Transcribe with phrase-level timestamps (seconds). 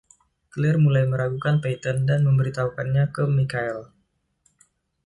[0.53, 3.79] Claire mulai meragukan “Peyton” dan memberitahukannya ke Michael.